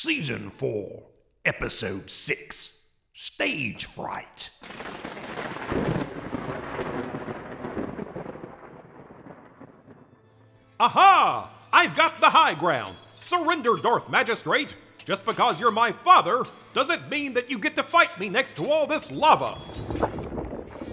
[0.00, 1.06] Season 4,
[1.44, 2.82] Episode 6
[3.14, 4.50] Stage Fright.
[10.78, 11.50] Aha!
[11.72, 12.94] I've got the high ground.
[13.18, 14.76] Surrender, Darth Magistrate.
[15.04, 16.44] Just because you're my father
[16.74, 19.58] doesn't mean that you get to fight me next to all this lava.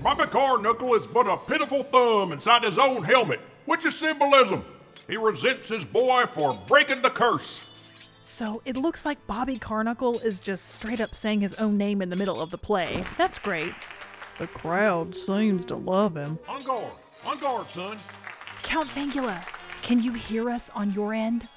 [0.01, 4.65] Bobby Carnuckle is but a pitiful thumb inside his own helmet, which is symbolism.
[5.07, 7.61] He resents his boy for breaking the curse.
[8.25, 12.09] So it looks like Bobby Carnuckle is just straight up saying his own name in
[12.09, 13.05] the middle of the play.
[13.19, 13.71] That's great.
[14.39, 16.39] The crowd seems to love him.
[16.49, 16.91] On guard,
[17.23, 17.97] on guard, son.
[18.63, 19.45] Count Fangula,
[19.83, 21.47] can you hear us on your end?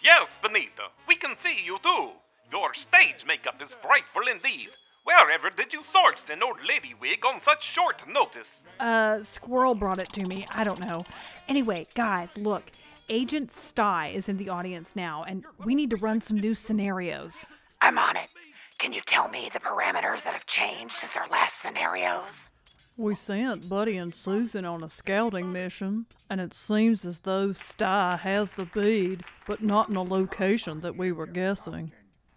[0.00, 2.10] Yes, Benita, we can see you too.
[2.52, 4.68] Your stage makeup is frightful indeed.
[5.02, 8.62] Wherever did you source an old lady wig on such short notice?
[8.78, 10.46] Uh, Squirrel brought it to me.
[10.50, 11.04] I don't know.
[11.48, 12.70] Anyway, guys, look.
[13.12, 17.44] Agent Sty is in the audience now, and we need to run some new scenarios.
[17.82, 18.30] I'm on it.
[18.78, 22.48] Can you tell me the parameters that have changed since our last scenarios?
[22.96, 28.16] We sent Buddy and Susan on a scouting mission, and it seems as though Sty
[28.16, 31.92] has the bead, but not in a location that we were guessing.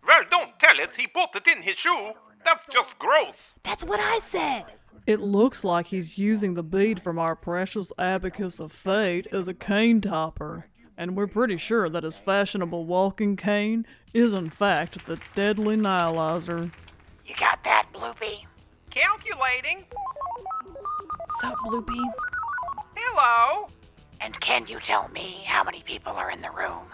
[0.05, 2.11] Well, don't tell us he put it in his shoe.
[2.43, 3.55] That's just gross.
[3.63, 4.65] That's what I said.
[5.05, 9.53] It looks like he's using the bead from our precious abacus of fate as a
[9.53, 10.65] cane topper,
[10.97, 16.71] and we're pretty sure that his fashionable walking cane is in fact the deadly nihilizer.
[17.23, 18.45] You got that, Bloopy?
[18.89, 19.85] Calculating.
[21.39, 22.03] Sup, Bloopy?
[22.95, 23.67] Hello.
[24.21, 26.87] And can you tell me how many people are in the room?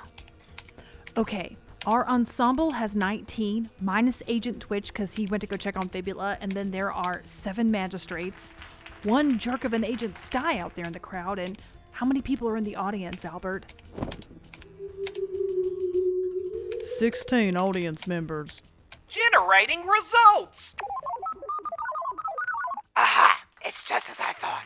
[1.16, 1.56] Okay,
[1.88, 6.38] our ensemble has 19, minus Agent Twitch because he went to go check on Fibula,
[6.40, 8.54] and then there are seven magistrates,
[9.04, 11.60] one jerk of an Agent Sty out there in the crowd, and
[11.92, 13.66] how many people are in the audience, Albert?
[16.82, 18.62] 16 audience members.
[19.08, 20.76] Generating results.
[22.96, 23.40] Aha!
[23.66, 24.66] It's just as I thought.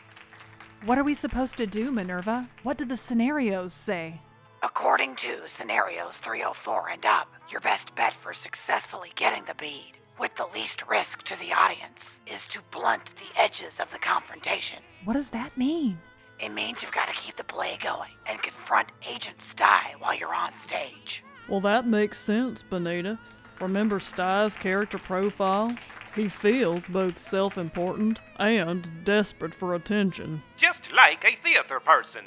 [0.84, 2.48] What are we supposed to do, Minerva?
[2.62, 4.20] What do the scenarios say?
[4.62, 10.34] According to scenarios 304 and up, your best bet for successfully getting the bead, with
[10.36, 14.78] the least risk to the audience, is to blunt the edges of the confrontation.
[15.04, 15.98] What does that mean?
[16.40, 20.34] It means you've got to keep the play going and confront Agent Sty while you're
[20.34, 21.22] on stage.
[21.48, 23.18] Well, that makes sense, Benita.
[23.60, 25.74] Remember Sty's character profile?
[26.14, 30.42] He feels both self important and desperate for attention.
[30.56, 32.24] Just like a theater person.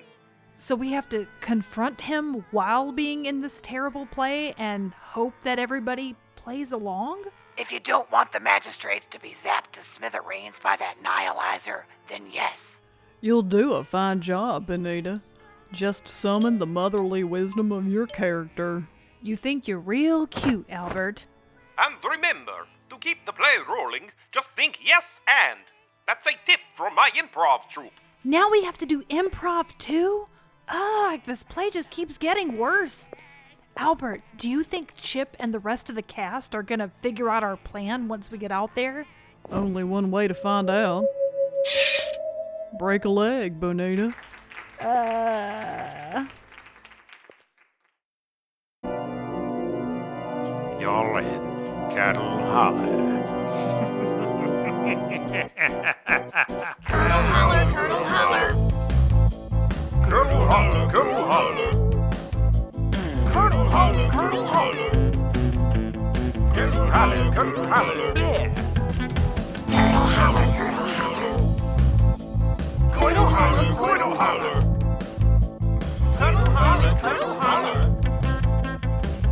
[0.62, 5.58] So we have to confront him while being in this terrible play and hope that
[5.58, 7.24] everybody plays along?
[7.58, 12.24] If you don't want the magistrates to be zapped to smithereens by that nihilizer, then
[12.30, 12.82] yes.
[13.22, 15.22] You'll do a fine job, Benita.
[15.72, 18.86] Just summon the motherly wisdom of your character.
[19.22, 21.26] You think you're real cute, Albert.
[21.78, 25.62] And remember, to keep the play rolling, just think yes and.
[26.06, 28.02] That's a tip from my improv troupe.
[28.26, 30.28] Now we have to do improv too?
[30.70, 33.10] Ugh, this play just keeps getting worse.
[33.78, 37.44] Albert, do you think Chip and the rest of the cast are gonna figure out
[37.44, 39.06] our plan once we get out there?
[39.52, 41.06] Only one way to find out.
[42.78, 44.14] Break a leg, Benita.
[44.80, 46.26] Uh.
[50.80, 53.16] Y'all in Curdle Holler.
[64.12, 64.90] Colonel Holler,
[66.54, 67.32] Colonel Holler.
[67.32, 68.54] Colonel Holler, Yeah.
[69.70, 71.32] Colonel Holler, Colonel Holler.
[72.92, 74.56] Colonel Holler, Colonel Holler.
[76.18, 77.80] Colonel Holler, Colonel Holler.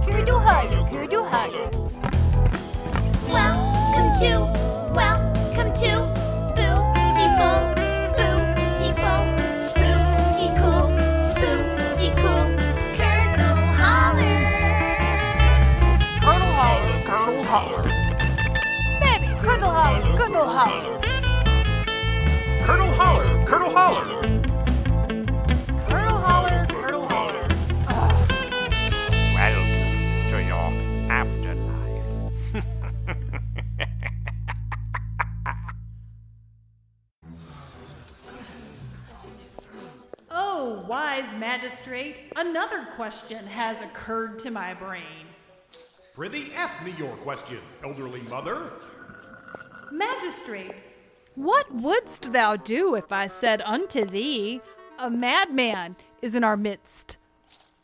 [0.05, 1.69] Kudu Holler, Kudu Holler.
[3.33, 4.31] Welcome to,
[4.93, 5.91] welcome to
[20.59, 20.99] Holler,
[22.63, 23.45] Colonel Holler.
[23.45, 24.27] Colonel Holler, Colonel Holler.
[25.87, 27.47] Colonel Holler, Colonel Holler.
[29.35, 32.31] Welcome to your afterlife.
[40.31, 45.27] Oh, wise magistrate, another question has occurred to my brain.
[46.15, 48.71] Prithee, ask me your question, elderly mother.
[49.91, 50.73] Magistrate,
[51.35, 54.61] what wouldst thou do if I said unto thee,
[54.97, 57.17] A madman is in our midst?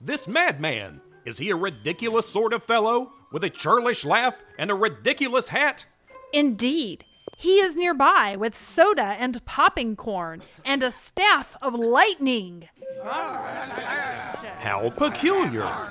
[0.02, 4.76] This madman, Is he a ridiculous sort of fellow with a churlish laugh and a
[4.76, 5.86] ridiculous hat?
[6.34, 7.06] Indeed.
[7.38, 12.70] He is nearby with soda and popping corn and a staff of lightning.
[13.04, 15.88] How peculiar.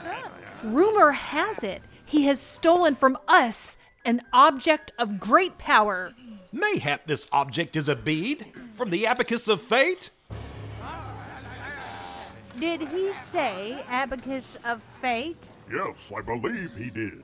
[0.62, 1.82] Rumor has it
[2.12, 6.12] he has stolen from us an object of great power.
[6.52, 10.10] Mayhap this object is a bead from the abacus of fate?
[12.58, 15.36] Did he say abacus of fate?
[15.70, 17.22] Yes, I believe he did.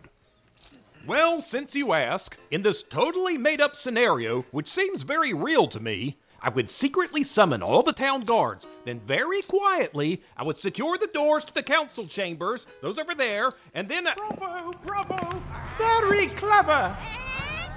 [1.07, 5.81] Well, since you ask, in this totally made up scenario, which seems very real to
[5.81, 8.67] me, I would secretly summon all the town guards.
[8.85, 13.51] Then, very quietly, I would secure the doors to the council chambers, those over there,
[13.75, 14.07] and then.
[14.07, 15.43] I- Bravo, bravo!
[15.79, 16.97] Very clever!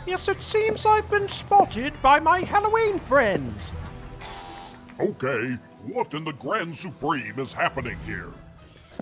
[0.06, 3.72] Yes, it seems I've been spotted by my Halloween friends.
[5.00, 8.34] Okay, what in the Grand Supreme is happening here?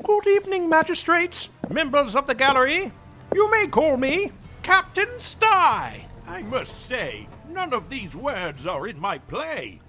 [0.04, 2.92] Good evening, magistrates, members of the gallery.
[3.34, 4.32] You may call me
[4.62, 6.06] Captain Sty.
[6.28, 9.82] I must say, none of these words are in my play.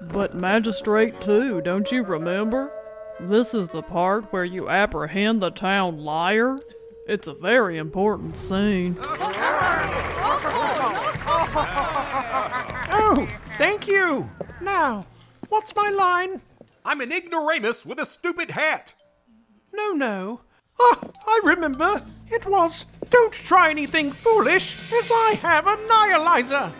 [0.00, 2.70] But Magistrate, too, don't you remember?
[3.20, 6.58] This is the part where you apprehend the town liar.
[7.10, 8.96] It's a very important scene.
[12.92, 13.26] Oh,
[13.58, 14.30] thank you.
[14.60, 15.04] Now,
[15.48, 16.40] what's my line?
[16.84, 18.94] I'm an ignoramus with a stupid hat.
[19.74, 20.42] No, no.
[20.80, 22.00] Ah, I remember.
[22.28, 26.72] It was, don't try anything foolish, as I have a nihilizer.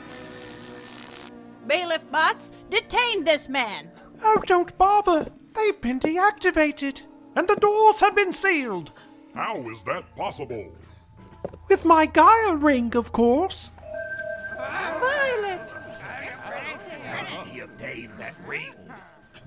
[1.66, 3.90] Bailiff Bots, detain this man.
[4.22, 5.32] Oh, don't bother.
[5.56, 7.02] They've been deactivated,
[7.34, 8.92] and the doors have been sealed.
[9.34, 10.74] How is that possible?
[11.68, 13.70] With my Gaia ring, of course.
[14.56, 15.70] Violet!
[17.04, 18.74] How did he obtained that ring.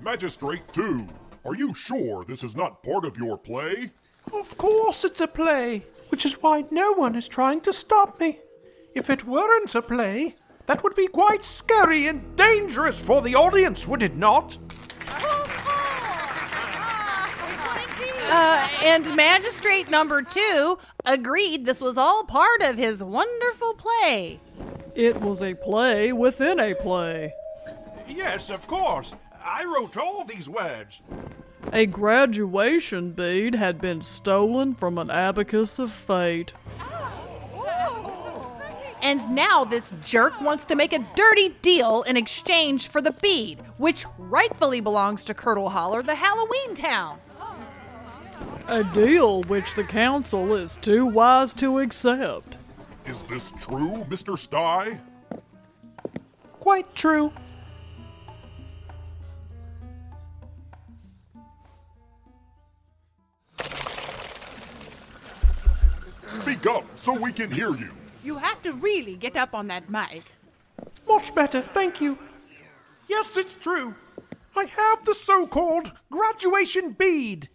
[0.00, 1.06] Magistrate 2,
[1.44, 3.92] are you sure this is not part of your play?
[4.32, 8.38] Of course it's a play, which is why no one is trying to stop me.
[8.94, 10.36] If it weren't a play,
[10.66, 14.56] that would be quite scary and dangerous for the audience, would it not?
[18.36, 24.40] Uh, and Magistrate number two agreed this was all part of his wonderful play.
[24.96, 27.32] It was a play within a play.
[28.08, 29.12] Yes, of course.
[29.44, 31.00] I wrote all these words.
[31.72, 36.54] A graduation bead had been stolen from an abacus of fate.
[39.00, 43.60] And now this jerk wants to make a dirty deal in exchange for the bead,
[43.76, 47.20] which rightfully belongs to Curdle Holler, the Halloween town.
[48.68, 52.56] A deal which the council is too wise to accept.
[53.06, 54.38] Is this true, Mr.
[54.38, 54.98] Sty?
[56.60, 57.30] Quite true.
[66.26, 67.90] Speak up so we can hear you.
[68.22, 70.24] You have to really get up on that mic.
[71.06, 72.18] Much better, thank you.
[73.08, 73.94] Yes, it's true.
[74.56, 77.50] I have the so called graduation bead.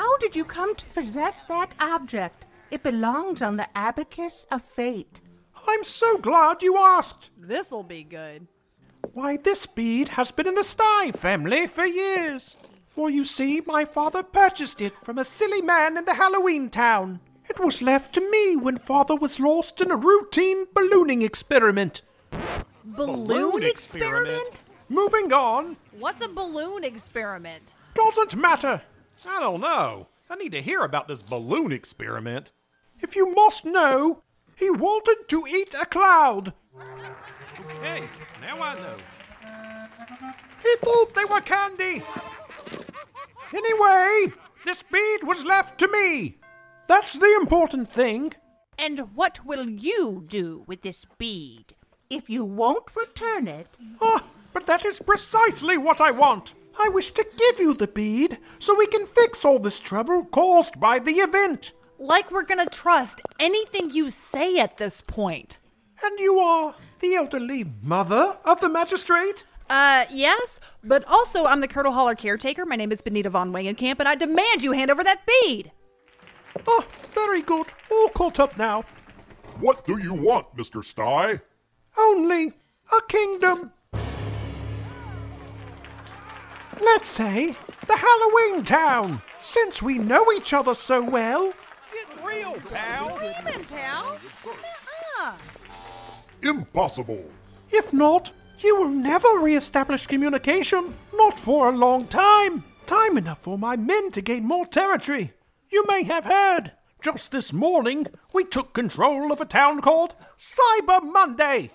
[0.00, 2.46] How did you come to possess that object?
[2.70, 5.20] It belongs on the abacus of fate.
[5.68, 7.28] I'm so glad you asked.
[7.38, 8.46] This'll be good.
[9.12, 12.56] Why, this bead has been in the Sty family for years.
[12.86, 17.20] For you see, my father purchased it from a silly man in the Halloween town.
[17.50, 22.00] It was left to me when father was lost in a routine ballooning experiment.
[22.86, 24.62] Balloon, experiment?
[24.88, 27.74] Moving on, What's a balloon experiment?
[27.94, 28.80] doesn't matter.
[29.26, 30.08] I don't know.
[30.28, 32.52] I need to hear about this balloon experiment.
[33.00, 34.22] If you must know,
[34.56, 36.52] he wanted to eat a cloud.
[37.58, 38.02] Okay,
[38.40, 38.96] now I know.
[40.62, 42.02] He thought they were candy.
[43.52, 44.32] Anyway,
[44.64, 46.36] this bead was left to me.
[46.86, 48.32] That's the important thing.
[48.78, 51.74] And what will you do with this bead?
[52.08, 53.68] If you won't return it,
[54.00, 56.54] Ah, but that is precisely what I want.
[56.82, 60.80] I wish to give you the bead so we can fix all this trouble caused
[60.80, 61.72] by the event.
[61.98, 65.58] Like we're gonna trust anything you say at this point.
[66.02, 69.44] And you are the elderly mother of the magistrate?
[69.68, 72.64] Uh, yes, but also I'm the Curdle Holler caretaker.
[72.64, 75.70] My name is Benita von Wangenkamp, and I demand you hand over that bead.
[76.66, 76.84] Ah,
[77.14, 77.66] very good.
[77.92, 78.84] All caught up now.
[79.60, 80.82] What do you want, Mr.
[80.82, 81.40] Sty?
[81.98, 82.54] Only
[82.90, 83.72] a kingdom.
[86.80, 87.56] Let's say
[87.86, 91.52] the Halloween town, since we know each other so well.
[91.92, 93.18] Get real, pal.
[93.18, 94.18] Demon pal.
[94.46, 95.34] Uh-uh.
[96.42, 97.30] Impossible.
[97.70, 100.94] If not, you will never re-establish communication.
[101.14, 102.64] Not for a long time.
[102.86, 105.32] time enough for my men to gain more territory.
[105.70, 106.72] You may have heard,
[107.02, 111.70] just this morning, we took control of a town called Cyber Monday.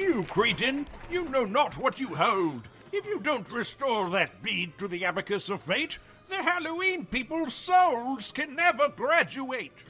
[0.00, 2.62] You cretin, you know not what you hold.
[2.90, 8.32] If you don't restore that bead to the abacus of fate, the Halloween people's souls
[8.32, 9.84] can never graduate.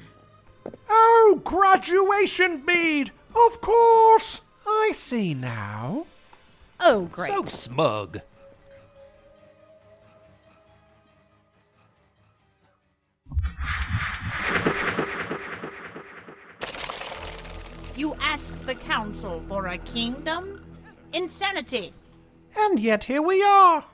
[0.88, 3.12] Oh, graduation bead!
[3.36, 4.40] Of course!
[4.66, 6.06] I see now.
[6.80, 7.28] Oh, great.
[7.28, 8.20] So smug.
[18.00, 20.64] You asked the council for a kingdom?
[21.12, 21.92] Insanity.
[22.56, 23.84] And yet here we are.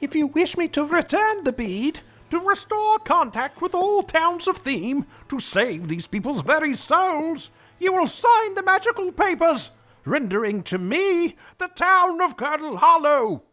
[0.00, 2.00] If you wish me to return the bead,
[2.30, 7.92] to restore contact with all towns of Theme, to save these people's very souls, you
[7.92, 9.70] will sign the magical papers,
[10.04, 13.44] rendering to me the town of Curdle Hollow.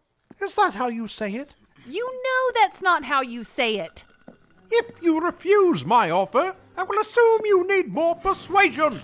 [0.42, 1.54] Is that how you say it?
[1.88, 4.04] You know that's not how you say it.
[4.72, 9.00] If you refuse my offer, I will assume you need more persuasion.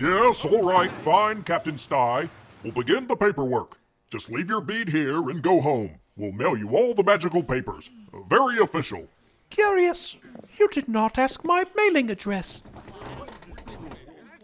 [0.00, 2.28] Yes, all right, fine, Captain Sty.
[2.62, 3.78] We'll begin the paperwork.
[4.10, 5.98] Just leave your bead here and go home.
[6.16, 7.90] We'll mail you all the magical papers.
[8.28, 9.08] Very official.
[9.50, 10.16] Curious,
[10.58, 12.62] you did not ask my mailing address.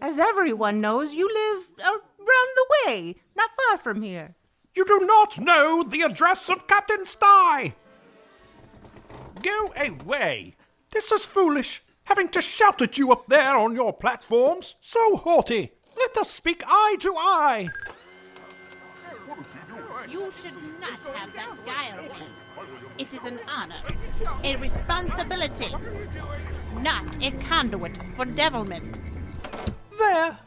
[0.01, 4.35] As everyone knows, you live uh, around the way, not far from here.
[4.75, 7.75] You do not know the address of Captain Sty.
[9.41, 10.55] Go away.
[10.91, 14.75] This is foolish, having to shout at you up there on your platforms.
[14.81, 15.73] So haughty.
[15.97, 17.67] Let us speak eye to eye.
[20.09, 22.03] You should not have that guile.
[22.97, 23.81] It is an honor,
[24.43, 25.73] a responsibility,
[26.81, 28.99] not a conduit for devilment.
[29.97, 30.37] There.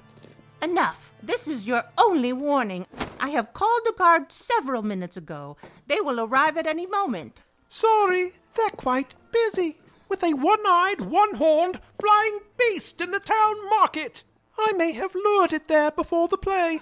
[0.60, 1.12] Enough.
[1.22, 2.86] This is your only warning.
[3.20, 5.56] I have called the guard several minutes ago.
[5.86, 7.40] They will arrive at any moment.
[7.68, 9.81] Sorry, they're quite busy.
[10.12, 14.24] With a one eyed, one horned, flying beast in the town market.
[14.58, 16.80] I may have lured it there before the play.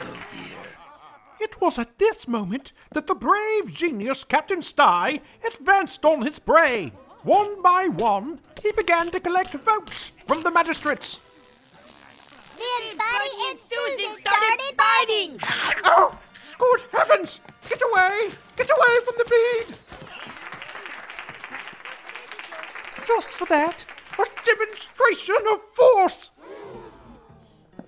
[0.00, 0.58] Oh dear.
[1.38, 6.94] It was at this moment that the brave genius Captain Sty advanced on his prey.
[7.24, 11.20] One by one, he began to collect votes from the magistrates.
[12.56, 15.38] Then Buddy and Susan started biting.
[15.84, 16.18] Oh,
[16.56, 17.40] good heavens!
[17.68, 18.30] Get away!
[18.56, 19.76] Get away from the bead!
[23.16, 23.84] Just for that,
[24.20, 26.30] a demonstration of force!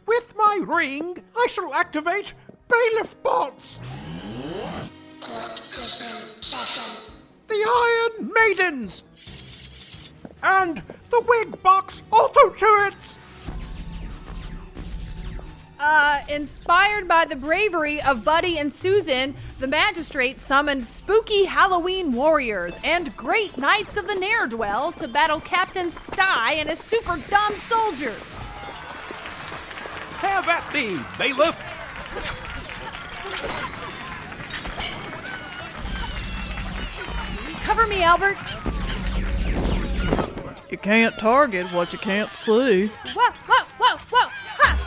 [0.04, 2.34] With my ring, I shall activate
[2.68, 3.78] bailiff bots!
[7.46, 9.04] The Iron Maidens!
[10.42, 13.16] And the Wig Box Auto Turrets!
[15.84, 22.78] Uh, inspired by the bravery of Buddy and Susan, the magistrate summoned spooky Halloween warriors
[22.84, 28.22] and great knights of the ne'er-dwell to battle Captain Sty and his super dumb soldiers.
[30.20, 31.58] Have at thee, bailiff!
[37.64, 38.38] Cover me, Albert.
[40.70, 42.86] You can't target what you can't see.
[42.86, 44.28] Whoa, whoa, whoa, whoa!
[44.30, 44.81] Ha!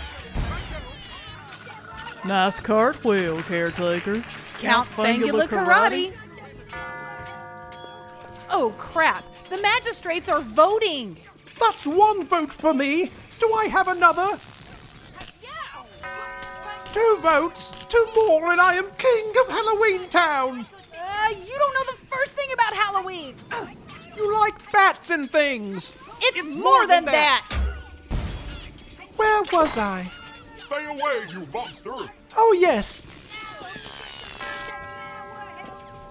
[2.25, 4.23] Nice cartwheel, caretaker.
[4.59, 6.11] Count Fangula Karate.
[8.49, 9.23] Oh crap!
[9.49, 11.17] The magistrates are voting.
[11.59, 13.11] That's one vote for me.
[13.39, 14.37] Do I have another?
[16.93, 20.61] Two votes, two more, and I am king of Halloween Town.
[20.97, 23.35] Uh, you don't know the first thing about Halloween.
[23.51, 23.67] Ugh,
[24.15, 25.91] You like bats and things.
[26.21, 27.45] It's, more, than, that.
[29.17, 30.09] Where was I?
[30.65, 31.93] Stay away, you monster!
[32.35, 33.01] Oh, yes.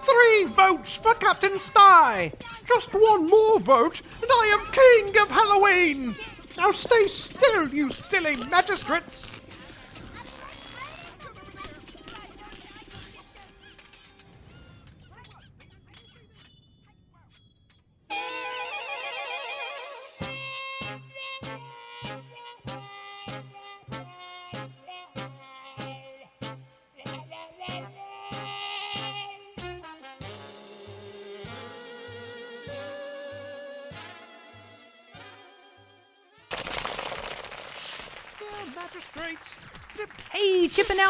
[0.01, 2.31] Three votes for Captain Sty.
[2.65, 6.15] Just one more vote, and I am king of Halloween.
[6.57, 8.49] Now stay still, you silly magistrates.
[8.49, 9.34] magistrates.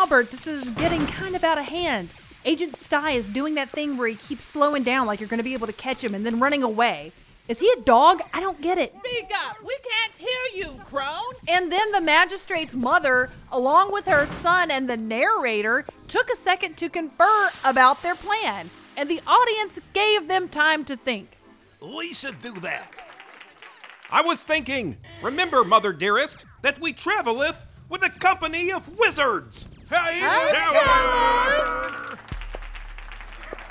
[0.05, 2.09] Albert, this is getting kind of out of hand.
[2.45, 5.43] Agent Sty is doing that thing where he keeps slowing down like you're going to
[5.43, 7.11] be able to catch him and then running away.
[7.47, 8.21] Is he a dog?
[8.31, 8.93] I don't get it.
[8.99, 9.57] Speak up.
[9.65, 11.33] We can't hear you, crone.
[11.47, 16.77] And then the magistrate's mother, along with her son and the narrator, took a second
[16.77, 21.35] to confer about their plan, and the audience gave them time to think.
[21.81, 22.93] We should do that.
[24.11, 29.67] I was thinking, remember, mother dearest, that we traveleth with a company of wizards.
[29.87, 30.19] Hey,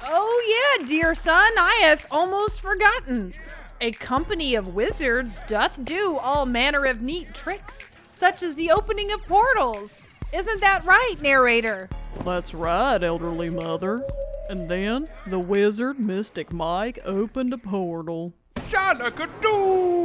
[0.06, 3.34] Oh, yeah, dear son, I have almost forgotten.
[3.80, 9.10] A company of wizards doth do all manner of neat tricks, such as the opening
[9.12, 9.98] of portals.
[10.32, 11.88] Isn't that right, narrator?
[12.24, 14.06] That's right, elderly mother.
[14.48, 18.32] And then the wizard Mystic Mike opened a portal.
[18.68, 20.04] Shalakadoo!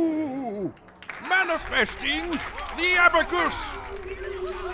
[1.27, 3.75] Manifesting the abacus!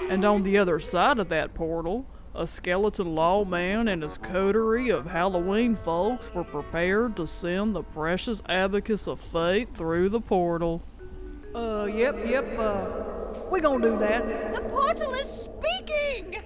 [0.09, 5.05] And on the other side of that portal, a skeleton lawman and his coterie of
[5.05, 10.83] Halloween folks were prepared to send the precious abacus of fate through the portal.
[11.55, 12.85] Uh, yep, yep, uh,
[13.50, 14.53] we gonna do that.
[14.53, 16.43] The portal is speaking!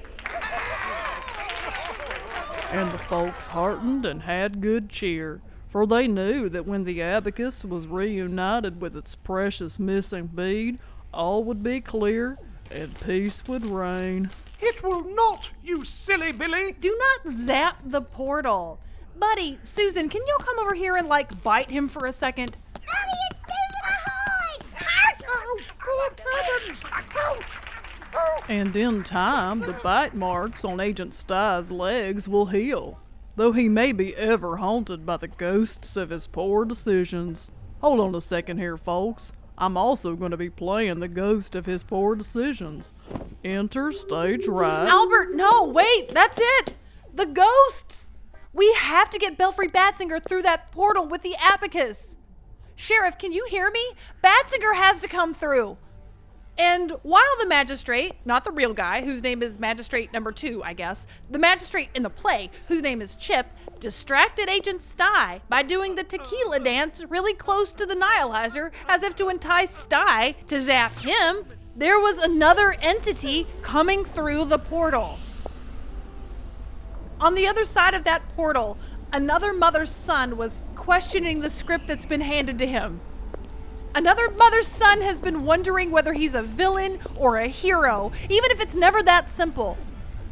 [2.72, 7.66] And the folks heartened and had good cheer, for they knew that when the abacus
[7.66, 10.80] was reunited with its precious missing bead,
[11.12, 12.38] all would be clear
[12.72, 14.30] and peace would reign.
[14.62, 16.74] It will not, you silly Billy!
[16.80, 18.80] Do not zap the portal.
[19.18, 22.58] Buddy, Susan, can you come over here and, like, bite him for a second?
[22.74, 25.26] Daddy, it's Susan Ahoy!
[25.28, 26.80] Oh, oh, good heavens!
[26.92, 27.46] Ouch!
[28.14, 28.44] Oh.
[28.48, 33.00] And in time, the bite marks on Agent Stye's legs will heal,
[33.36, 37.52] though he may be ever haunted by the ghosts of his poor decisions.
[37.82, 39.32] Hold on a second here, folks.
[39.60, 42.94] I'm also going to be playing the ghost of his poor decisions.
[43.44, 44.88] Enter stage right.
[44.88, 46.76] Albert, no, wait, that's it!
[47.14, 48.12] The ghosts!
[48.54, 52.16] We have to get Belfry Batsinger through that portal with the abacus.
[52.76, 53.86] Sheriff, can you hear me?
[54.24, 55.78] Batsinger has to come through.
[56.60, 60.74] And while the magistrate, not the real guy, whose name is Magistrate number two, I
[60.74, 63.48] guess, the magistrate in the play, whose name is Chip,
[63.80, 69.16] distracted Agent Stye by doing the tequila dance really close to the Nihilizer as if
[69.16, 71.46] to entice Stye to zap him,
[71.78, 75.18] there was another entity coming through the portal.
[77.22, 78.78] On the other side of that portal,
[79.14, 83.00] another mother's son was questioning the script that's been handed to him.
[84.00, 88.62] Another mother's son has been wondering whether he's a villain or a hero, even if
[88.62, 89.78] it's never that simple.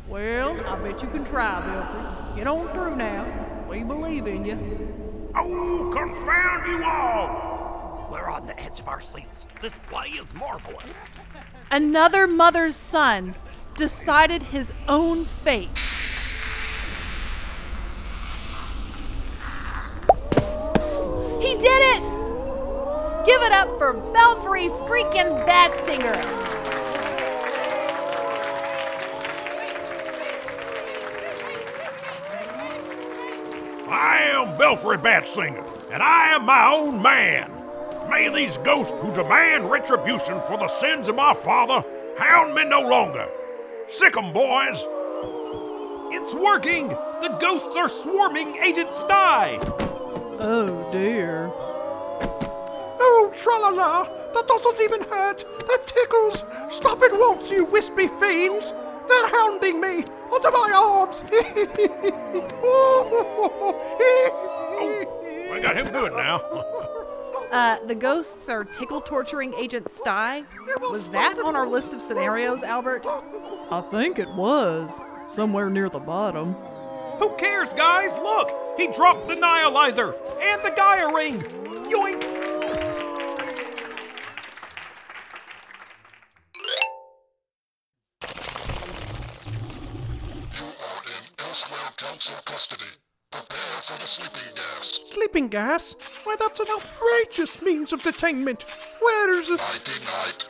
[0.08, 2.38] Well, I bet you can try, Belfry.
[2.38, 3.66] Get on through now.
[3.70, 5.32] We believe in you.
[5.36, 8.08] Oh, confound you all!
[8.10, 9.48] We're on the edge of our seats.
[9.62, 10.94] This play is marvelous.
[11.70, 13.36] Another mother's son
[13.76, 15.68] decided his own fate.
[21.42, 22.27] He did it!
[23.28, 26.16] Give it up for Belfry freaking Batsinger!
[33.90, 37.52] I am Belfry Batsinger, and I am my own man.
[38.10, 41.84] May these ghosts who demand retribution for the sins of my father
[42.18, 43.28] hound me no longer.
[43.90, 44.86] Sick 'em, boys.
[46.14, 46.88] It's working!
[46.88, 49.60] The ghosts are swarming Agent Stye!
[50.40, 51.52] Oh dear.
[53.50, 54.04] Oh, tra-la-la!
[54.34, 55.44] That doesn't even hurt!
[55.68, 56.44] That tickles!
[56.70, 58.72] Stop it, won't you, wispy fiends!
[59.08, 60.04] They're hounding me!
[60.32, 61.24] Onto my arms!
[65.52, 66.42] I got him good now.
[67.52, 70.44] Uh, the ghosts are tickle torturing Agent Stye.
[70.82, 73.06] Was that on our list of scenarios, Albert?
[73.72, 75.00] I think it was.
[75.30, 76.54] Somewhere near the bottom.
[77.20, 78.18] Who cares, guys?
[78.18, 78.52] Look!
[78.78, 81.36] He dropped the Nihilizer and the Gaia ring!
[81.90, 82.37] Yoink!
[95.28, 95.34] Gas.
[95.34, 95.96] Sleeping gas?
[96.24, 98.64] Why, that's an outrageous means of detainment.
[99.02, 99.60] Where's it?
[99.60, 100.46] Nighty night.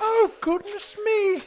[0.00, 1.42] Oh, goodness me!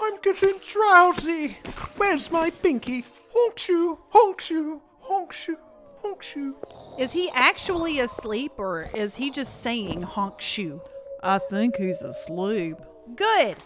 [0.00, 1.58] I'm getting drowsy.
[1.96, 3.04] Where's my binky?
[3.34, 5.58] Honk shoe, honk shoe, honk shoe,
[6.00, 6.56] honk shoe.
[6.98, 10.80] Is he actually asleep or is he just saying honk shoe?
[11.22, 12.76] I think he's asleep.
[13.16, 13.56] Good.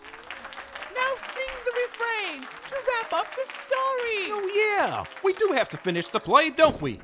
[0.96, 4.30] Now sing the refrain to wrap up the story.
[4.30, 5.04] Oh, yeah!
[5.22, 6.98] We do have to finish the play, don't we?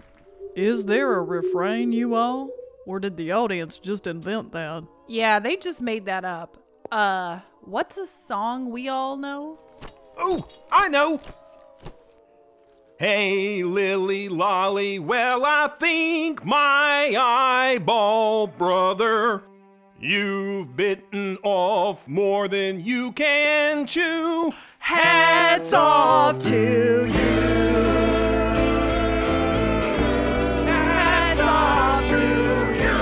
[0.56, 2.50] Is there a refrain, you all?
[2.86, 4.84] Or did the audience just invent that?
[5.06, 6.56] Yeah, they just made that up.
[6.90, 9.58] Uh, what's a song we all know?
[10.16, 11.20] Oh, I know!
[12.98, 19.44] Hey, Lily Lolly, well, I think my eyeball brother,
[20.00, 24.52] you've bitten off more than you can chew.
[24.88, 27.12] Hats off to you.
[30.64, 32.96] Hats off to you.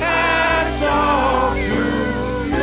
[0.00, 1.60] Hats off to
[2.48, 2.56] you.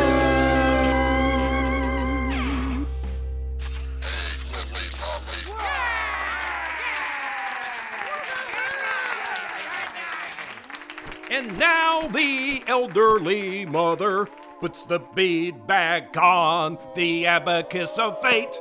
[11.31, 14.27] And now the elderly mother
[14.59, 18.59] puts the bead back on the abacus of fate.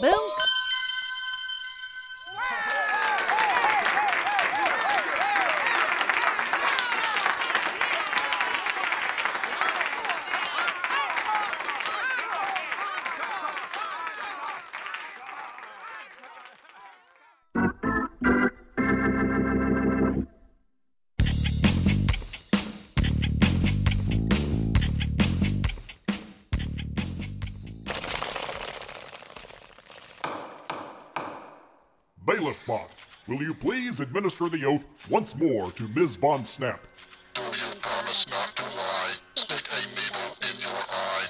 [0.00, 0.31] Boom.
[33.32, 36.16] Will you please administer the oath once more to Ms.
[36.16, 36.80] Von Snap?
[37.34, 39.12] Do you promise not to lie?
[39.36, 41.26] Stick a needle in your eye.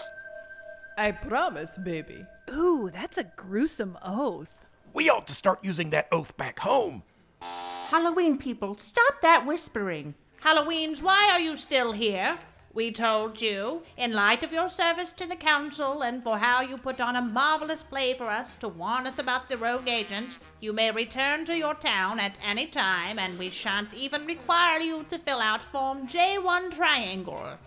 [0.99, 2.27] I promise, baby.
[2.51, 4.65] Ooh, that's a gruesome oath.
[4.93, 7.05] We ought to start using that oath back home.
[7.41, 10.15] Halloween people, stop that whispering.
[10.43, 12.39] Halloweens, why are you still here?
[12.75, 16.79] We told you, in light of your service to the council and for how you
[16.79, 20.73] put on a marvelous play for us to warn us about the rogue agent, you
[20.73, 25.19] may return to your town at any time and we shan't even require you to
[25.19, 27.59] fill out Form J1 Triangle.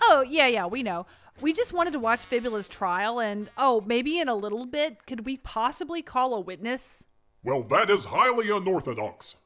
[0.00, 1.04] Oh, yeah, yeah, we know.
[1.42, 5.26] We just wanted to watch Fibula's trial, and oh, maybe in a little bit, could
[5.26, 7.06] we possibly call a witness?
[7.44, 9.36] Well, that is highly unorthodox.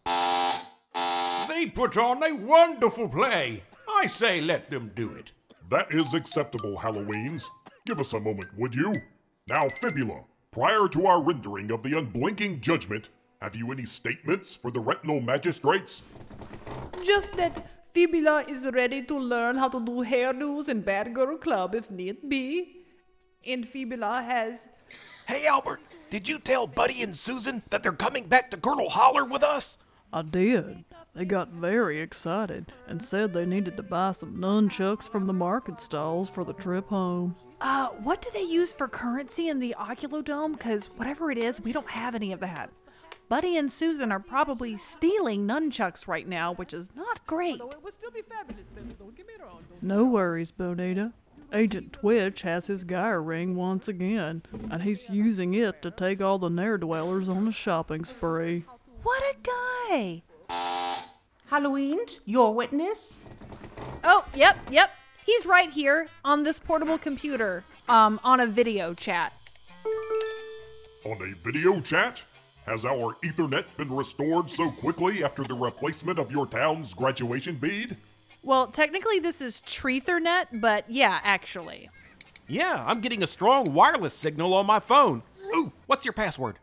[1.49, 3.63] They put on a wonderful play.
[3.95, 5.33] I say let them do it.
[5.71, 7.49] That is acceptable, Halloweens.
[7.87, 8.95] Give us a moment, would you?
[9.49, 13.09] Now, Fibula, prior to our rendering of the unblinking judgment,
[13.41, 16.03] have you any statements for the retinal magistrates?
[17.05, 21.75] Just that Fibula is ready to learn how to do hairdos in Bad Girl Club
[21.75, 22.85] if need be.
[23.45, 24.69] And Fibula has.
[25.27, 29.25] Hey, Albert, did you tell Buddy and Susan that they're coming back to Curdle Holler
[29.25, 29.79] with us?
[30.13, 30.85] I did.
[31.15, 35.81] They got very excited and said they needed to buy some nunchucks from the market
[35.81, 37.37] stalls for the trip home.
[37.61, 40.53] Uh, what do they use for currency in the Oculodome?
[40.53, 42.71] Because whatever it is, we don't have any of that.
[43.29, 47.61] Buddy and Susan are probably stealing nunchucks right now, which is not great.
[49.81, 51.13] No worries, Benita.
[51.53, 56.39] Agent Twitch has his gyre ring once again, and he's using it to take all
[56.39, 58.65] the ne'er dwellers on a shopping spree.
[59.03, 60.23] What a guy!
[61.51, 63.13] Halloweens, your witness?
[64.05, 64.91] Oh, yep, yep.
[65.27, 69.33] He's right here on this portable computer, um, on a video chat.
[71.05, 72.25] On a video chat?
[72.67, 77.97] Has our Ethernet been restored so quickly after the replacement of your town's graduation bead?
[78.43, 81.91] Well, technically this is Treethernet, but yeah, actually.
[82.47, 85.23] Yeah, I'm getting a strong wireless signal on my phone.
[85.55, 86.59] Ooh, what's your password?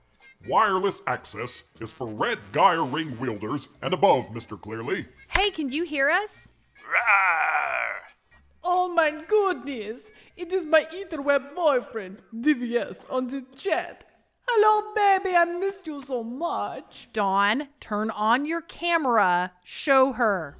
[0.47, 4.60] Wireless access is for red gyre ring wielders and above, Mr.
[4.60, 5.08] Clearly.
[5.30, 6.49] Hey, can you hear us?
[8.63, 10.12] Oh my goodness!
[10.38, 14.06] It is my Etherweb boyfriend, DVS, on the chat.
[14.47, 17.10] Hello, baby, I missed you so much.
[17.12, 19.52] Dawn, turn on your camera.
[19.65, 20.56] Show her.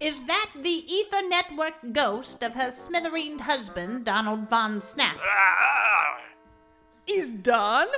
[0.00, 5.16] Is that the Ether Network ghost of her smithereened husband, Donald Von Snap?
[7.08, 7.88] Is done?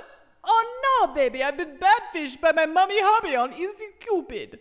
[0.44, 4.60] Oh no, baby, I've been badfished by my mummy hubby on Easy Cupid.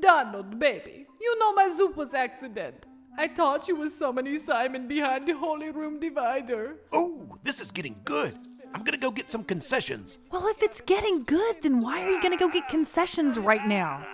[0.00, 2.84] Donald, baby, you know my soup was accident.
[3.18, 6.76] I thought you was summoning Simon behind the holy room divider.
[6.92, 8.34] Oh, this is getting good.
[8.74, 10.18] I'm gonna go get some concessions.
[10.30, 14.06] Well, if it's getting good, then why are you gonna go get concessions right now?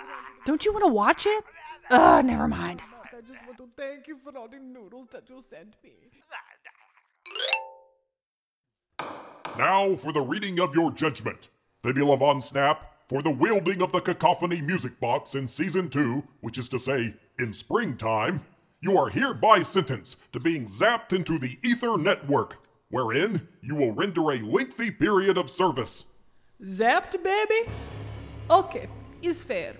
[0.46, 1.44] Don't you want to watch it?
[1.90, 2.80] Ugh, never mind.
[3.04, 5.90] I just want to thank you for all the noodles that you sent me.
[9.58, 11.48] Now for the reading of your judgment.
[11.82, 16.56] Fibula Von Snap, for the wielding of the Cacophony Music Box in Season 2, which
[16.56, 18.46] is to say, in springtime,
[18.80, 24.30] you are hereby sentenced to being zapped into the Ether Network, wherein you will render
[24.30, 26.06] a lengthy period of service.
[26.64, 27.70] Zapped, baby?
[28.50, 28.88] Okay,
[29.20, 29.76] is fair.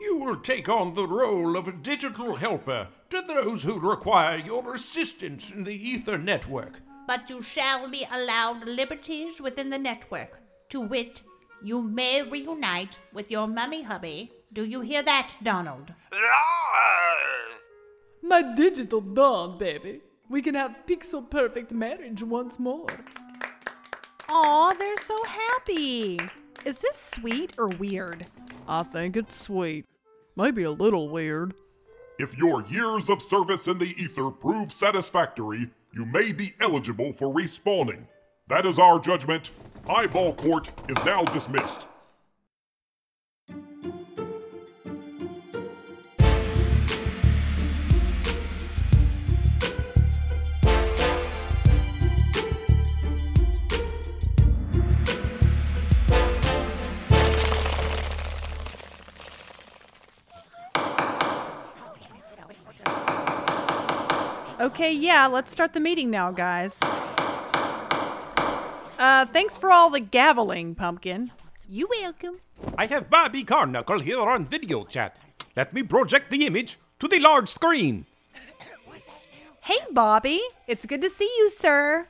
[0.00, 4.74] You will take on the role of a digital helper to those who require your
[4.74, 6.80] assistance in the Ether network.
[7.06, 10.40] But you shall be allowed liberties within the network.
[10.70, 11.22] To wit,
[11.62, 14.32] you may reunite with your mummy hubby.
[14.52, 15.92] Do you hear that, Donald?
[18.22, 20.00] My digital dawn, baby.
[20.28, 22.86] We can have pixel perfect marriage once more.
[24.28, 26.18] Aw, they're so happy.
[26.64, 28.26] Is this sweet or weird?
[28.66, 29.84] I think it's sweet.
[30.34, 31.54] Maybe a little weird.
[32.18, 37.32] If your years of service in the ether prove satisfactory, you may be eligible for
[37.32, 38.06] respawning.
[38.48, 39.50] That is our judgment.
[39.88, 41.88] Eyeball Court is now dismissed.
[64.66, 66.82] Okay, yeah, let's start the meeting now, guys.
[68.98, 71.30] Uh, thanks for all the gaveling, Pumpkin.
[71.68, 72.40] You welcome.
[72.76, 75.20] I have Bobby Carnuckle here on video chat.
[75.54, 78.06] Let me project the image to the large screen.
[79.60, 80.42] Hey, Bobby.
[80.66, 82.08] It's good to see you, sir.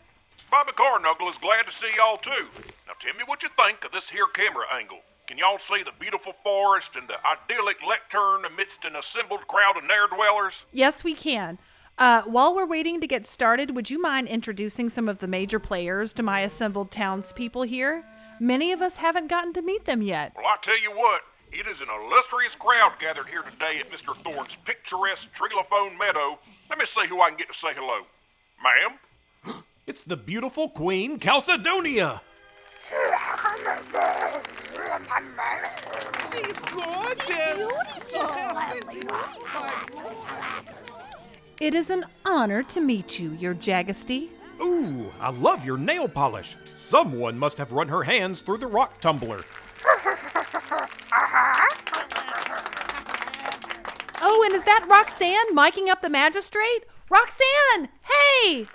[0.50, 2.46] Bobby Carnuckle is glad to see y'all too.
[2.86, 5.00] Now tell me what you think of this here camera angle.
[5.26, 9.84] Can y'all see the beautiful forest and the idyllic lectern amidst an assembled crowd of
[9.84, 10.64] ne'er-dwellers?
[10.72, 11.58] Yes, we can.
[11.98, 15.58] Uh, while we're waiting to get started, would you mind introducing some of the major
[15.58, 18.04] players to my assembled townspeople here?
[18.38, 20.34] Many of us haven't gotten to meet them yet.
[20.36, 24.14] Well, I tell you what, it is an illustrious crowd gathered here today at Mr.
[24.22, 26.38] Thorne's picturesque Trilophone Meadow.
[26.68, 28.06] Let me see who I can get to say hello.
[28.62, 28.98] Ma'am?
[29.86, 32.20] It's the beautiful Queen Chalcedonia.
[36.32, 37.72] She's gorgeous.
[41.58, 44.30] It is an honor to meet you, Your Majesty.
[44.60, 46.54] Ooh, I love your nail polish.
[46.74, 49.42] Someone must have run her hands through the rock tumbler.
[54.20, 56.84] Oh, and is that Roxanne miking up the magistrate?
[57.08, 57.88] Roxanne!
[58.02, 58.66] Hey!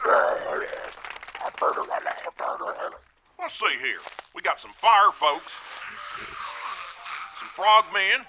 [3.39, 3.99] Let's see here.
[4.33, 5.53] We got some fire folks,
[7.39, 8.25] some frogmen,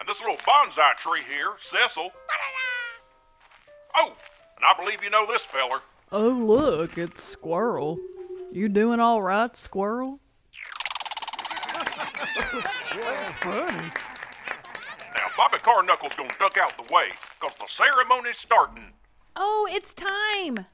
[0.00, 2.10] and this little bonsai tree here, Cecil.
[3.96, 4.14] Oh,
[4.56, 5.80] and I believe you know this feller.
[6.10, 7.98] Oh, look, it's Squirrel.
[8.50, 10.20] You doing all right, Squirrel?
[13.44, 17.08] Now, Bobby Carnuckle's gonna duck out the way,
[17.40, 18.92] cause the ceremony's starting.
[19.34, 20.66] Oh, it's time!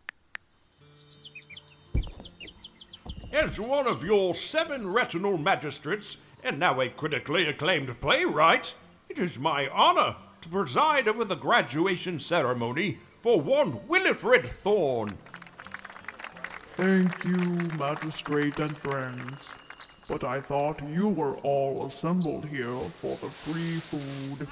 [3.33, 8.75] As one of your seven retinal magistrates, and now a critically acclaimed playwright,
[9.09, 15.11] it is my honor to preside over the graduation ceremony for one Winifred Thorne.
[16.79, 17.37] Thank you,
[17.77, 19.55] magistrate and friends.
[20.09, 24.49] But I thought you were all assembled here for the free food.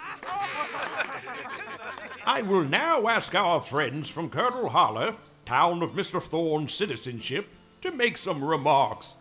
[2.26, 6.22] I will now ask our friends from Curdle Holler, town of Mr.
[6.22, 7.48] Thorne's citizenship,
[7.80, 9.14] to make some remarks.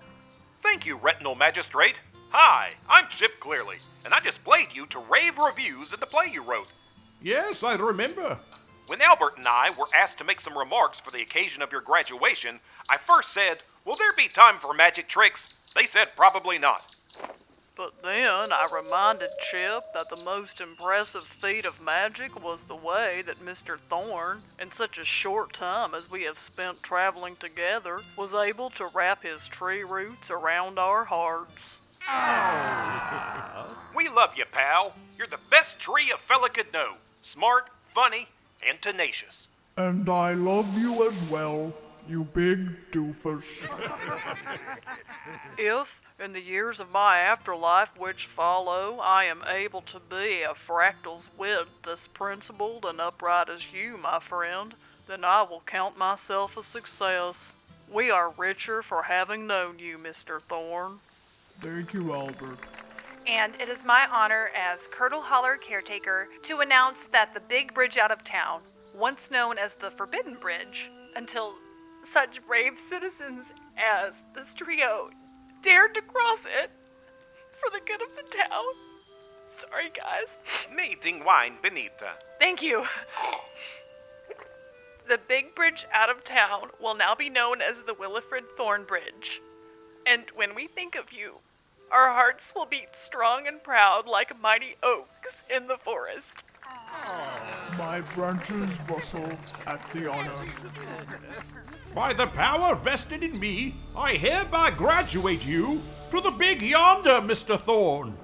[0.59, 2.01] Thank you, Retinal Magistrate.
[2.31, 6.43] Hi, I'm Chip Clearly, and I displayed you to rave reviews in the play you
[6.43, 6.73] wrote.
[7.21, 8.37] Yes, I remember.
[8.87, 11.81] When Albert and I were asked to make some remarks for the occasion of your
[11.81, 15.53] graduation, I first said, Will there be time for magic tricks?
[15.75, 16.95] They said probably not.
[17.75, 23.21] But then I reminded Chip that the most impressive feat of magic was the way
[23.25, 23.77] that Mr.
[23.77, 28.87] Thorne, in such a short time as we have spent traveling together, was able to
[28.93, 31.89] wrap his tree roots around our hearts.
[33.95, 34.93] We love you, pal.
[35.17, 36.95] You're the best tree a fella could know.
[37.21, 38.27] Smart, funny,
[38.67, 39.47] and tenacious.
[39.77, 41.73] And I love you as well,
[42.07, 43.67] you big doofus.
[45.57, 50.53] If, in the years of my afterlife which follow, I am able to be a
[50.53, 54.75] fractal's width as principled and upright as you, my friend,
[55.07, 57.55] then I will count myself a success.
[57.91, 60.41] We are richer for having known you, Mr.
[60.41, 60.99] Thorne.
[61.61, 62.59] Thank you, Albert.
[63.27, 67.97] And it is my honor as Curdle Holler caretaker to announce that the big bridge
[67.97, 68.61] out of town,
[68.93, 71.55] once known as the Forbidden Bridge, until
[72.03, 75.09] such brave citizens as this trio
[75.63, 76.69] dared to cross it
[77.59, 78.63] for the good of the town.
[79.49, 80.37] Sorry, guys.
[80.75, 82.11] Meeting wine, Benita.
[82.39, 82.85] Thank you.
[85.07, 89.41] The big bridge out of town will now be known as the Winifred Thorne Bridge.
[90.05, 91.35] And when we think of you,
[91.91, 96.43] Our hearts will beat strong and proud like mighty oaks in the forest.
[97.77, 99.29] My branches rustle
[99.67, 100.31] at the honor.
[101.93, 107.59] By the power vested in me, I hereby graduate you to the big yonder, Mr.
[107.59, 108.17] Thorne.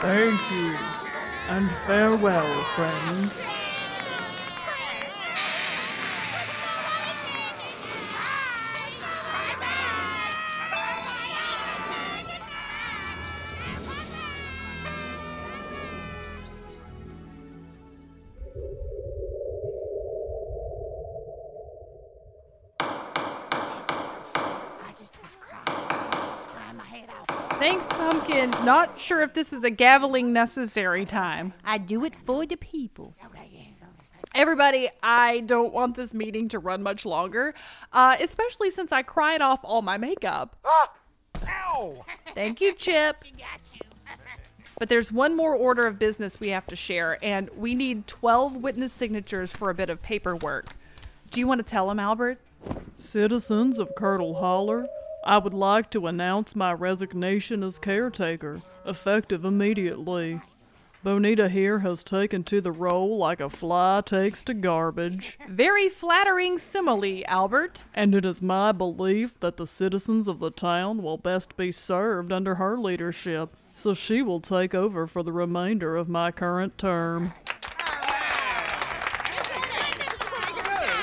[0.00, 0.76] Thank you,
[1.48, 3.47] and farewell, friends.
[27.58, 28.50] Thanks, Pumpkin.
[28.64, 31.52] Not sure if this is a gaveling necessary time.
[31.64, 33.14] I do it for the people.
[34.34, 37.54] Everybody, I don't want this meeting to run much longer,
[37.92, 40.56] uh, especially since I cried off all my makeup.
[40.64, 40.92] Ah!
[41.48, 42.04] Ow!
[42.34, 43.24] Thank you, Chip.
[44.78, 48.54] But there's one more order of business we have to share, and we need 12
[48.54, 50.68] witness signatures for a bit of paperwork.
[51.32, 52.38] Do you want to tell them, Albert?
[52.94, 54.86] Citizens of Curdle Holler,
[55.28, 60.40] I would like to announce my resignation as caretaker, effective immediately.
[61.04, 65.38] Benita here has taken to the role like a fly takes to garbage.
[65.46, 67.84] Very flattering simile, Albert.
[67.92, 72.32] And it is my belief that the citizens of the town will best be served
[72.32, 77.34] under her leadership, so she will take over for the remainder of my current term.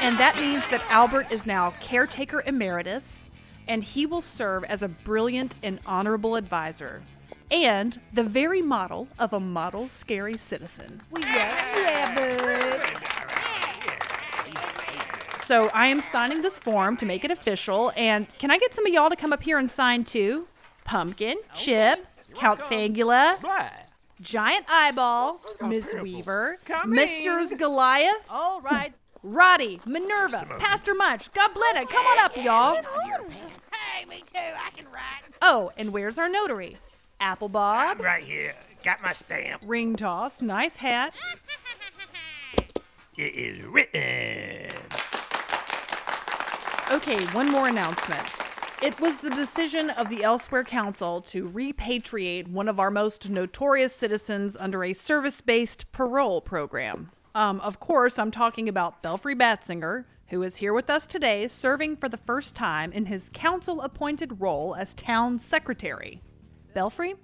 [0.01, 3.29] And that means that Albert is now caretaker emeritus,
[3.67, 7.01] and he will serve as a brilliant and honorable advisor.
[7.51, 11.01] And the very model of a model scary citizen.
[11.11, 12.95] We yeah, yeah,
[15.37, 18.85] So I am signing this form to make it official, and can I get some
[18.87, 20.47] of y'all to come up here and sign too?
[20.85, 23.37] Pumpkin, Chip, Count Fangula,
[24.21, 27.53] Giant Eyeball, Miss Weaver, Messrs.
[27.53, 28.25] Goliath.
[28.29, 28.93] All right.
[29.21, 32.79] Roddy, Minerva, Pastor Munch, Gobletta, come on up, y'all.
[34.35, 34.55] Hey, me too.
[34.65, 35.21] I can write.
[35.41, 36.77] Oh, and where's our notary?
[37.19, 38.53] Apple Bob, Right here.
[38.83, 39.63] Got my stamp.
[39.65, 41.15] ring toss, nice hat.
[43.17, 44.71] It is written.
[46.91, 48.21] Okay, one more announcement.
[48.81, 53.95] It was the decision of the Elsewhere Council to repatriate one of our most notorious
[53.95, 57.09] citizens under a service based parole program.
[57.33, 61.97] Um, of course, I'm talking about Belfry Batzinger, who is here with us today, serving
[61.97, 66.21] for the first time in his council appointed role as town secretary.
[66.73, 67.15] Belfry?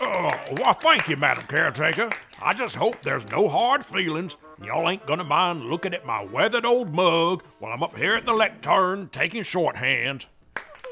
[0.00, 2.08] Oh, well, thank you, Madam Caretaker.
[2.40, 4.36] I just hope there's no hard feelings.
[4.62, 8.24] Y'all ain't gonna mind looking at my weathered old mug while I'm up here at
[8.24, 10.26] the lectern taking shorthand.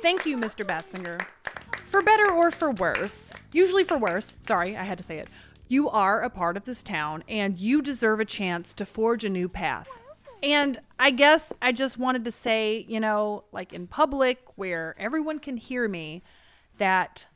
[0.02, 0.64] Thank you, Mr.
[0.66, 1.24] Batzinger.
[1.84, 5.28] For better or for worse, usually for worse, sorry, I had to say it,
[5.68, 9.28] you are a part of this town and you deserve a chance to forge a
[9.28, 9.88] new path.
[10.42, 15.38] And I guess I just wanted to say, you know, like in public where everyone
[15.38, 16.22] can hear me,
[16.78, 17.26] that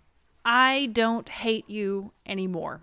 [0.45, 2.83] I don't hate you anymore.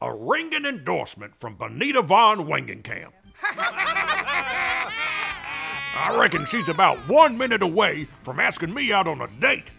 [0.00, 3.12] A ringing endorsement from Benita von Wengenkamp.
[5.94, 9.70] I reckon she's about one minute away from asking me out on a date.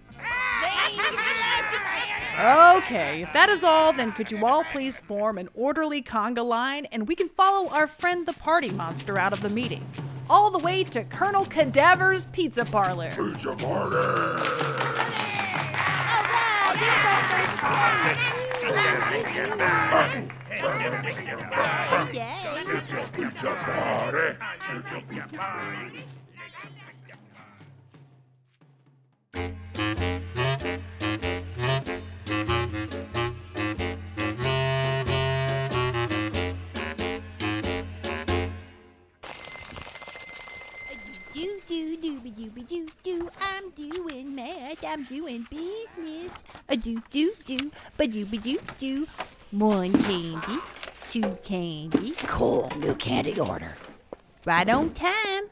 [2.36, 6.86] Okay, if that is all, then could you all please form an orderly conga line
[6.92, 9.86] and we can follow our friend the party monster out of the meeting?
[10.30, 13.12] All the way to Colonel Cadaver's Pizza Parlor.
[13.12, 13.98] Pizza party!
[22.66, 23.52] It's a pizza
[25.32, 26.04] party!
[29.34, 30.23] Do
[42.20, 43.30] do do be do do do.
[43.42, 44.84] I'm doing math.
[44.84, 46.32] I'm doing business.
[46.70, 47.72] A do do do.
[47.98, 49.08] Ba do be do do.
[49.52, 50.60] One candy,
[51.10, 52.14] two candy.
[52.28, 52.70] Cool.
[52.78, 53.76] New candy order.
[54.46, 55.46] Right on time.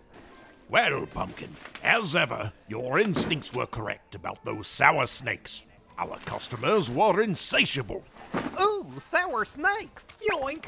[0.69, 1.49] Well, Pumpkin,
[1.83, 5.63] as ever, your instincts were correct about those sour snakes.
[5.97, 8.03] Our customers were insatiable.
[8.59, 10.05] Ooh, sour snakes.
[10.29, 10.65] Yoink.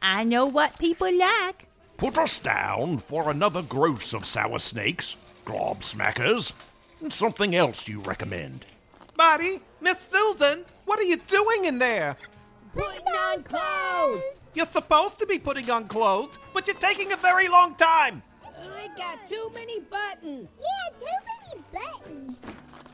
[0.00, 1.66] I know what people like.
[1.96, 5.14] Put us down for another gross of sour snakes,
[5.44, 6.52] glob smackers,
[7.00, 8.64] and something else you recommend.
[9.16, 12.16] Buddy, Miss Susan, what are you doing in there?
[12.74, 14.22] Putting on clothes.
[14.54, 18.22] You're supposed to be putting on clothes, but you're taking a very long time.
[18.44, 20.50] I got too many buttons.
[20.60, 21.16] Yeah, too
[21.52, 22.38] many buttons.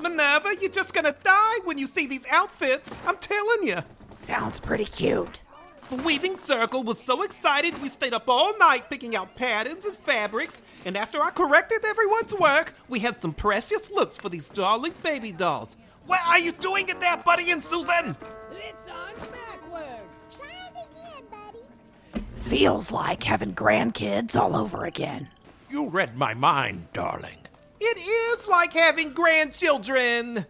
[0.01, 2.99] Minerva, you're just gonna die when you see these outfits.
[3.07, 3.79] I'm telling you.
[4.19, 5.43] Sounds pretty cute.
[5.91, 9.97] The Weaving Circle was so excited we stayed up all night picking out patterns and
[9.97, 14.95] fabrics, and after I corrected everyone's work, we had some precious looks for these darling
[15.03, 15.76] baby dolls.
[16.07, 18.14] What are you doing in there, Buddy and Susan?
[18.53, 20.36] It's on backwards.
[20.36, 22.24] Try it again, buddy.
[22.36, 25.26] Feels like having grandkids all over again.
[25.68, 27.38] You read my mind, darling.
[27.80, 30.47] It is like having grandchildren.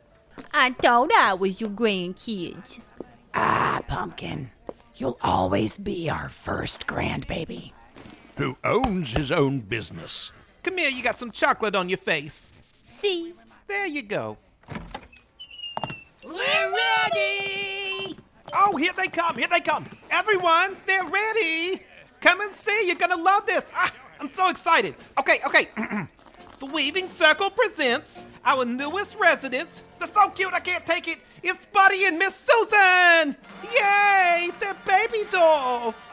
[0.52, 2.80] I thought I was your grandkids.
[3.32, 4.50] Ah, Pumpkin.
[5.00, 7.72] You'll always be our first grandbaby.
[8.36, 10.30] Who owns his own business.
[10.62, 12.50] Come here, you got some chocolate on your face.
[12.84, 13.32] See?
[13.66, 14.36] There you go.
[16.22, 16.34] We're
[16.76, 18.14] ready.
[18.52, 19.86] Oh, here they come, here they come.
[20.10, 21.82] Everyone, they're ready.
[22.20, 23.70] Come and see, you're gonna love this.
[23.74, 23.90] Ah,
[24.20, 24.96] I'm so excited.
[25.18, 25.68] Okay, okay.
[26.60, 29.82] the Weaving Circle presents our newest residents.
[29.98, 31.18] They're so cute, I can't take it.
[31.42, 33.34] It's Buddy and Miss Susan.
[33.74, 36.10] Yay, they're baby dolls.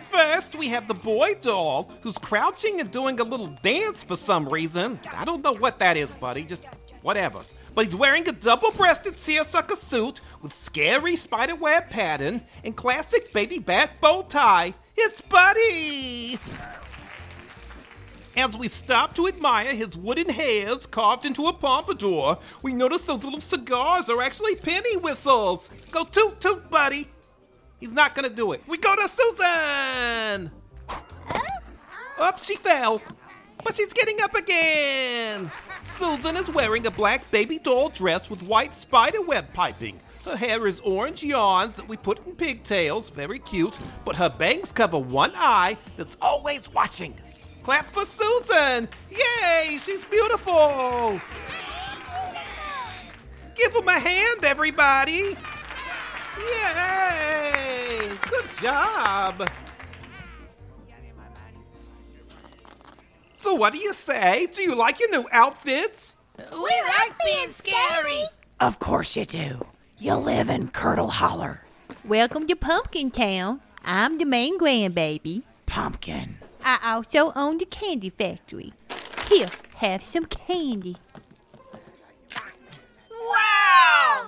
[0.00, 4.46] First, we have the boy doll who's crouching and doing a little dance for some
[4.46, 5.00] reason.
[5.16, 6.66] I don't know what that is, buddy, just
[7.00, 7.40] whatever.
[7.74, 13.60] But he's wearing a double breasted seersucker suit with scary spiderweb pattern and classic baby
[13.60, 14.74] back bow tie.
[14.96, 16.38] It's Buddy!
[18.36, 23.24] As we stop to admire his wooden hairs carved into a pompadour, we notice those
[23.24, 25.68] little cigars are actually penny whistles.
[25.90, 27.08] Go toot toot, buddy.
[27.80, 28.62] He's not gonna do it.
[28.68, 30.50] We go to Susan!
[32.18, 33.02] Up she fell.
[33.64, 35.50] But she's getting up again.
[35.82, 39.98] Susan is wearing a black baby doll dress with white spider web piping.
[40.24, 44.70] Her hair is orange yarns that we put in pigtails, very cute, but her bangs
[44.70, 47.18] cover one eye that's always watching.
[47.70, 48.88] Clap for Susan!
[49.12, 51.20] Yay, she's beautiful!
[53.54, 55.36] Give him a hand, everybody!
[56.36, 58.10] Yay!
[58.28, 59.48] Good job!
[63.38, 64.48] So, what do you say?
[64.52, 66.16] Do you like your new outfits?
[66.52, 68.24] We like being scary.
[68.58, 69.64] Of course you do.
[69.96, 71.62] You live in Curdle Holler.
[72.04, 73.60] Welcome to Pumpkin Town.
[73.84, 75.44] I'm the main grandbaby.
[75.66, 76.39] Pumpkin.
[76.64, 78.72] I also own the candy factory.
[79.28, 80.96] Here, have some candy.
[83.10, 84.26] Wow!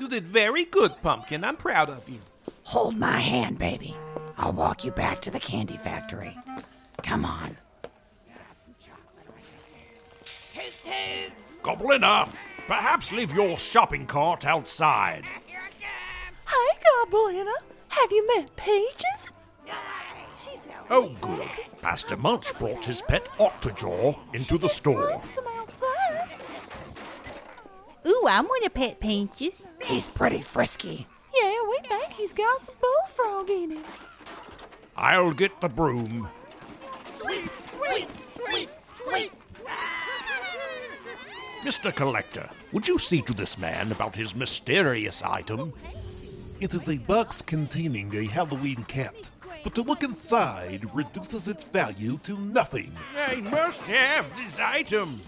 [0.00, 1.44] You did very good, Pumpkin.
[1.44, 2.20] I'm proud of you.
[2.64, 3.96] Hold my hand, baby.
[4.36, 6.36] I'll walk you back to the candy factory.
[7.02, 7.56] Come on.
[11.62, 12.32] Goblina, um,
[12.66, 15.24] perhaps leave your shopping cart outside.
[16.44, 17.52] Hi, Goblina.
[17.88, 19.30] Have you met Peaches?
[20.88, 21.48] Oh, good.
[21.82, 25.22] Pastor Munch brought his pet Octojaw into the store.
[28.06, 29.70] Ooh, I'm want a pet Peaches.
[29.84, 31.06] He's pretty frisky.
[31.34, 33.82] Yeah, we think he's got some bullfrog in him.
[34.96, 36.28] I'll get the broom.
[37.18, 39.32] Sweet, sweet, sweet, sweet.
[41.62, 41.94] Mr.
[41.94, 45.72] Collector, would you see to this man about his mysterious item?
[46.60, 49.30] It is a box containing a Halloween cat,
[49.66, 52.92] but to look inside reduces its value to nothing.
[53.16, 55.20] I must have this item.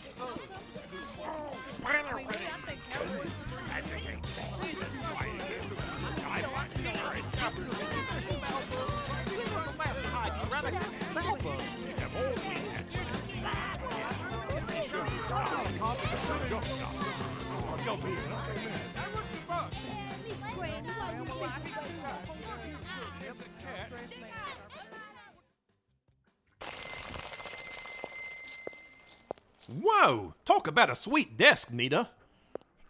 [29.70, 30.34] Whoa!
[30.44, 32.08] Talk about a sweet desk, Nita.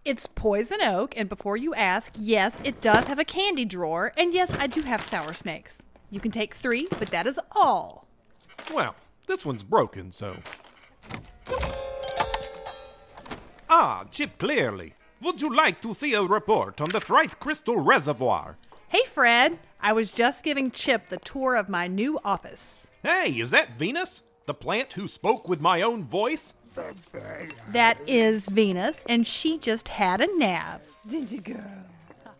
[0.04, 4.32] It's poison oak, and before you ask, yes, it does have a candy drawer, and
[4.32, 5.82] yes, I do have sour snakes.
[6.10, 8.06] You can take three, but that is all.
[8.72, 8.94] Well,
[9.26, 10.36] this one's broken, so.
[13.68, 14.94] Ah, Chip Clearly.
[15.20, 18.56] Would you like to see a report on the Fright Crystal Reservoir?
[18.88, 19.58] Hey, Fred.
[19.80, 22.86] I was just giving Chip the tour of my new office.
[23.02, 24.22] Hey, is that Venus?
[24.46, 26.54] The plant who spoke with my own voice?
[27.72, 30.82] That is Venus, and she just had a nap.
[31.08, 31.84] Did you, girl?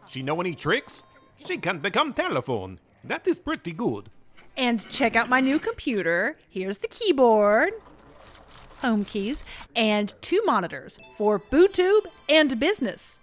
[0.08, 1.02] She know any tricks?
[1.44, 2.80] She can become telephone.
[3.04, 4.08] That is pretty good.
[4.56, 6.38] And check out my new computer.
[6.48, 7.74] Here's the keyboard,
[8.80, 9.44] home keys,
[9.76, 13.17] and two monitors for BooTube and business.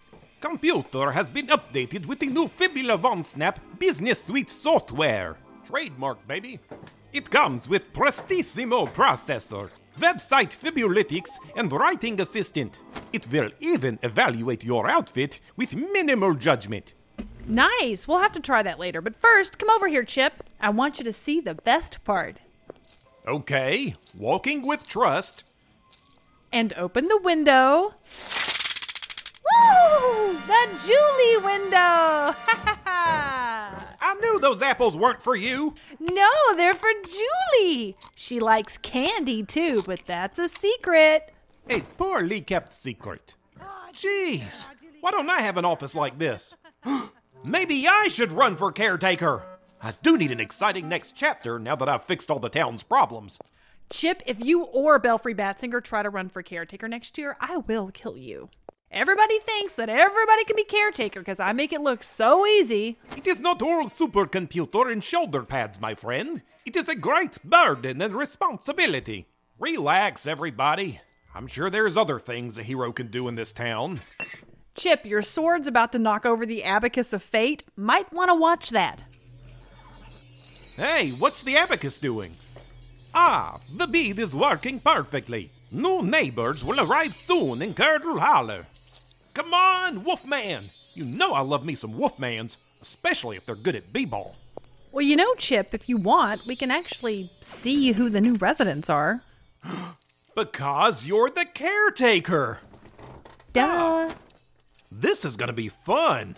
[0.46, 5.38] Computer has been updated with the new Fibula Von Snap Business Suite software.
[5.66, 6.60] Trademark, baby.
[7.12, 12.80] It comes with Prestissimo processor, website Fibulytics, and writing assistant.
[13.12, 16.94] It will even evaluate your outfit with minimal judgment.
[17.48, 18.08] Nice.
[18.08, 19.02] We'll have to try that later.
[19.02, 20.44] But first, come over here, Chip.
[20.60, 22.40] I want you to see the best part.
[23.28, 25.44] Okay, walking with trust.
[26.52, 27.96] And open the window.
[29.56, 30.34] Woo!
[30.48, 32.36] The Julie window!
[32.88, 35.74] I knew those apples weren't for you.
[36.00, 37.96] no, they're for Julie.
[38.16, 41.34] She likes candy too, but that's a secret.
[41.70, 43.36] A poorly kept secret.
[43.94, 44.68] Jeez,
[45.02, 46.56] why don't I have an office like this?
[47.46, 49.46] Maybe I should run for caretaker.
[49.82, 53.40] I do need an exciting next chapter now that I've fixed all the town's problems.
[53.90, 57.92] Chip, if you or Belfry Batzinger try to run for caretaker next year, I will
[57.94, 58.50] kill you.
[58.96, 62.98] Everybody thinks that everybody can be caretaker because I make it look so easy.
[63.18, 66.42] It is not all supercomputer and shoulder pads, my friend.
[66.66, 69.28] It is a great burden and responsibility.
[69.60, 71.02] Relax, everybody.
[71.36, 74.00] I'm sure there's other things a hero can do in this town.
[74.76, 77.66] Chip, your sword's about to knock over the abacus of fate.
[77.76, 79.04] Might want to watch that.
[80.78, 82.32] Hey, what's the abacus doing?
[83.14, 85.52] Ah, the bead is working perfectly.
[85.70, 88.66] New neighbors will arrive soon in Curdle Holler.
[89.36, 90.64] Come on, Wolfman!
[90.94, 94.34] You know I love me some Wolfmans, especially if they're good at b-ball.
[94.94, 98.90] Well, you know, Chip, if you want, we can actually see who the new residents
[98.90, 99.22] are.
[100.36, 102.60] Because you're the caretaker.
[103.54, 103.62] Duh.
[103.66, 104.16] Ah,
[104.92, 106.38] this is gonna be fun.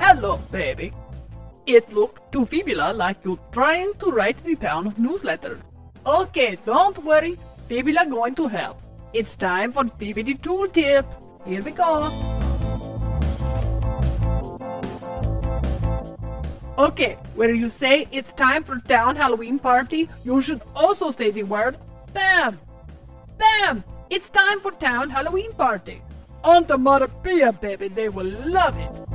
[0.00, 0.94] Hello, baby.
[1.70, 5.60] It looked to Fibula like you're trying to write the town newsletter.
[6.04, 7.38] Okay, don't worry.
[7.68, 8.82] Fibula going to help.
[9.12, 11.04] It's time for Fibidi Tooltip.
[11.46, 12.10] Here we go.
[16.76, 21.44] Okay, where you say it's time for town Halloween party, you should also say the
[21.44, 21.76] word
[22.12, 22.58] BAM!
[23.38, 23.84] BAM!
[24.10, 26.02] It's time for town Halloween party.
[26.42, 29.09] On to Marapia, baby, they will love it.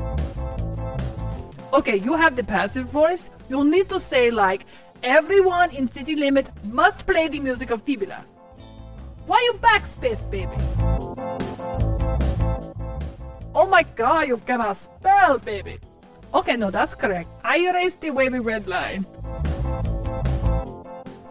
[1.73, 3.29] Okay, you have the passive voice.
[3.49, 4.65] You'll need to say like,
[5.03, 8.23] everyone in city limit must play the music of Fibula.
[9.25, 10.55] Why you backspace, baby?
[13.53, 15.79] Oh my god, you cannot spell, baby.
[16.33, 17.29] Okay, no, that's correct.
[17.43, 19.05] I erased the wavy red line.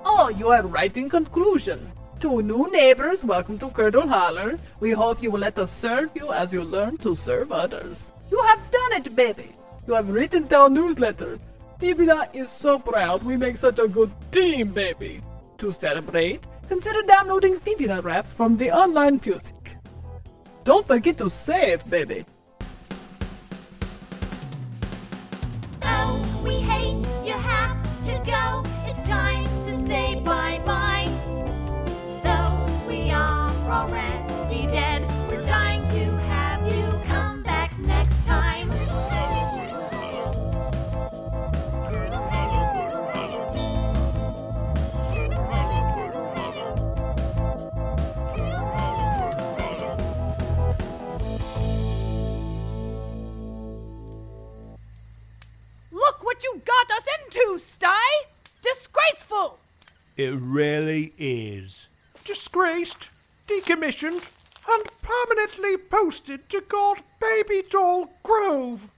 [0.05, 1.91] Oh, you are right in conclusion.
[2.21, 4.59] To new neighbors, welcome to Curdle Holler.
[4.81, 8.11] We hope you will let us serve you as you learn to serve others.
[8.31, 9.55] You have done it, baby.
[9.87, 11.39] You have written down newsletter.
[11.79, 15.21] Fibula is so proud we make such a good team, baby.
[15.59, 19.77] To celebrate, consider downloading Fibula Rap from the online music.
[20.65, 22.25] Don't forget to save, baby.
[63.65, 64.25] Decommissioned,
[64.69, 68.91] and permanently posted to God Baby Doll Grove.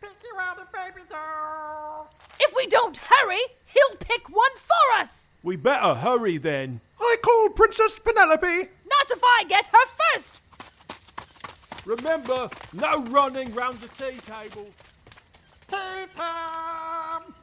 [0.00, 2.10] Pick your round of baby doll.
[2.40, 5.28] If we don't hurry, he'll pick one for us!
[5.42, 6.80] We better hurry then.
[7.00, 8.46] I call Princess Penelope.
[8.46, 10.40] Not if I get her first!
[11.86, 14.68] Remember, no running round the tea table.
[15.68, 17.34] Tea time!